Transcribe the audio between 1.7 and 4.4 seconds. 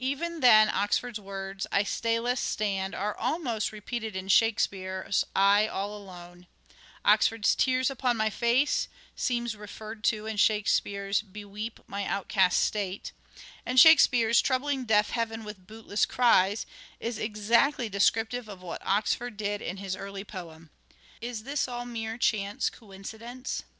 I stayless stand" are almost re peated in